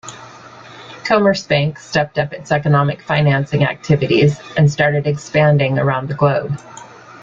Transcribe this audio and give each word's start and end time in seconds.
Commerzbank 1.03 1.77
stepped 1.77 2.17
up 2.17 2.33
its 2.33 2.51
economic 2.51 3.03
financing 3.03 3.63
activities 3.65 4.39
and 4.57 4.71
started 4.71 5.05
expanding 5.05 5.77
around 5.77 6.09
the 6.09 6.15
globe. 6.15 6.59